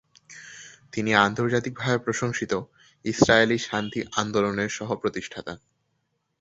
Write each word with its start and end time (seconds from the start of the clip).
তিনি 0.91 1.11
আন্তর্জাতিকভাবে 1.17 1.97
প্রশংসিত 1.97 2.51
ইসরায়েলি 3.05 3.57
শান্তি 3.59 3.99
আন্দোলনের 4.15 4.69
সহ-প্রতিষ্ঠাতা। 4.69 5.53